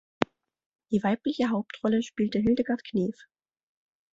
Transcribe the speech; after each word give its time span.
Die 0.91 1.03
weibliche 1.03 1.49
Hauptrolle 1.51 2.01
spielte 2.01 2.39
Hildegard 2.39 2.83
Knef. 2.83 3.15